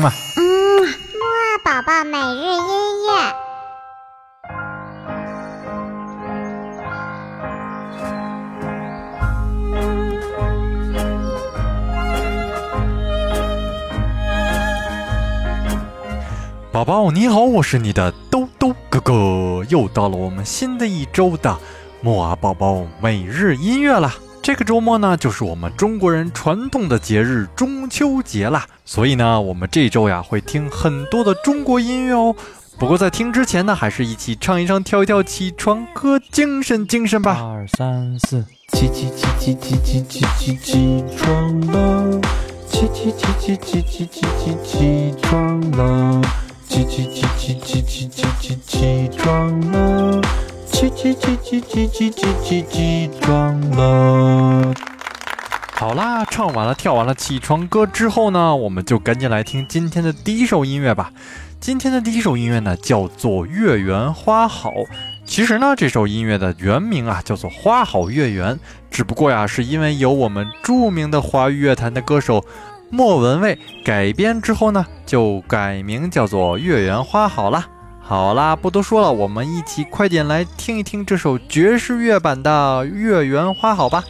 [0.00, 0.10] 嘛。
[0.36, 0.42] 嗯，
[0.82, 3.34] 木二宝宝每日音乐。
[16.72, 19.12] 宝宝你好，我是你的兜兜哥哥，
[19.68, 21.54] 又到了我们新的一周的
[22.00, 24.10] 木啊宝宝每日音乐了。
[24.42, 32.34] 这个周末呢，就是我们中国人传统的节日中秋节啦，所以呢，我们这周呀会听很多的中国音乐哦。
[32.78, 37.38] 不过在听之前呢，还是一起唱一唱、跳一跳起床歌，精神精神吧。
[37.38, 42.20] 二三四，起起起起起起起起起床了，
[42.66, 46.22] 起起起起起起起起起床了，
[46.66, 50.22] 起起起起起起起起起床了，
[50.80, 54.72] 起起起起起起起起起床了。
[55.74, 61.12] 好啦，唱完了、跳完了起床歌之后呢，我们就赶紧来听今天的第一首音乐吧。
[61.60, 64.70] 今天的第一首音乐呢，叫做《月圆花好》。
[65.26, 68.54] 其实呢，这首音乐的原名啊，叫做《花好月圆》，
[68.90, 72.42] 只不过呀，是因为有我们著名的华语乐坛的歌手
[72.88, 77.68] 莫文蔚改编之后呢，就改名叫做《月圆花好》啦。
[78.10, 84.02] 好啦，不多说了，我们一起快点来听一听这首爵士乐版的《月圆花好》吧。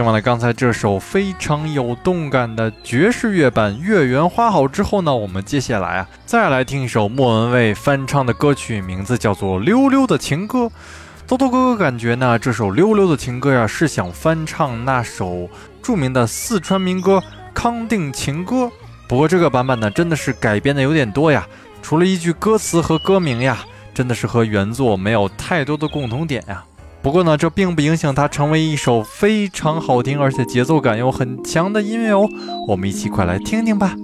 [0.00, 10.60] 听完了刚才这首非常有动感的爵士乐版《月圆花好》之后呢，我们接下来啊，再来听一首莫文蔚翻唱的歌曲，名字叫做《溜溜的情歌》。
[11.26, 15.46] 豆豆哥哥感觉呢，这首《溜溜的情歌》呀，是想翻唱那首
[15.82, 17.18] 著名的四川民歌
[17.52, 18.56] 《康定情歌》。
[19.06, 21.46] 不过这个版本呢，真的是改编的有点多呀，
[21.82, 23.58] 除了一句歌词和歌名呀，
[23.92, 26.64] 真的是和原作没有太多的共同点呀。
[27.02, 32.28] 不过呢，这并不影响它成为一首非常好听而且节奏感又很强的音乐哦。
[32.68, 33.94] 我们一起快来听听吧。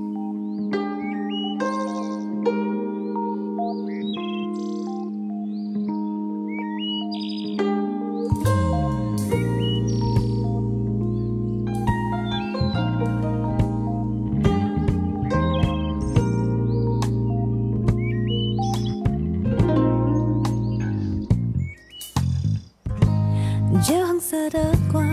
[23.82, 25.04] 橘红色的光，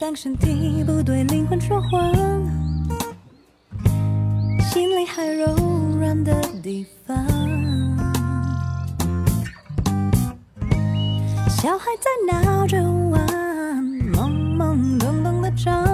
[0.00, 2.12] 当身体不对灵魂说谎，
[4.70, 5.54] 心里还柔
[5.98, 7.16] 软的地方。
[11.50, 13.26] 小孩在闹着玩，
[14.12, 15.84] 懵懵懂懂的长，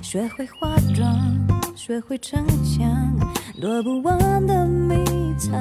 [0.00, 1.36] 学会化妆，
[1.74, 3.14] 学会逞强，
[3.60, 4.94] 躲不完的迷
[5.38, 5.52] 藏。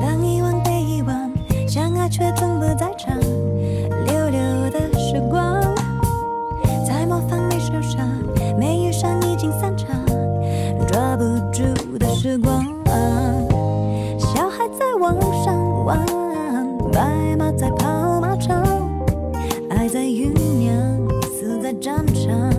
[0.00, 0.49] 当遗忘，
[2.10, 3.16] 却从不在场，
[4.04, 4.40] 溜溜
[4.70, 5.62] 的时光，
[6.84, 8.06] 在模仿你受伤，
[8.58, 9.88] 没遇上已经散场，
[10.88, 11.62] 抓不住
[11.98, 12.64] 的时光。
[14.18, 16.04] 小孩在网上玩，
[16.92, 18.60] 白马在跑马场，
[19.70, 20.74] 爱在酝酿，
[21.22, 22.52] 死在战场，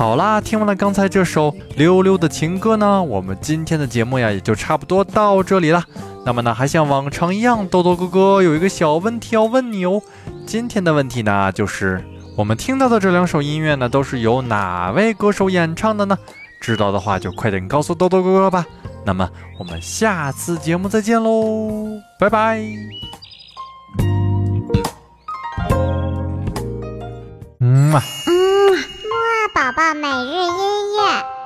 [0.00, 5.84] 好啦，听完了刚才这首溜溜的情歌呢，我们今天的节目呀也就差不多到这里了。
[6.24, 10.00] 那么呢，还像往常一样，豆豆哥哥有一个小问题要问你哦。
[10.46, 12.02] 今天的问题呢，就是
[12.34, 16.16] 我们听到的这两首音乐呢，都是由哪位歌手演唱的呢？
[16.62, 18.64] 知道的话就快点告诉豆豆哥哥吧。
[19.04, 22.58] 那么我们下次节目再见喽，拜拜。
[27.58, 28.02] 嗯啊。
[28.26, 28.99] 嗯，
[29.54, 31.39] 宝宝每日音乐。